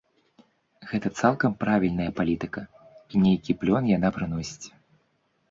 Гэта 0.91 1.11
цалкам 1.19 1.51
правільная 1.63 2.07
палітыка, 2.21 2.65
і 3.13 3.23
нейкі 3.27 3.57
плён 3.61 3.83
яна 3.93 4.13
прыносіць. 4.19 4.67